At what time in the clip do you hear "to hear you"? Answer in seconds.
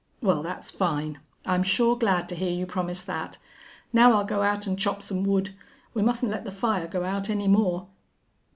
2.29-2.65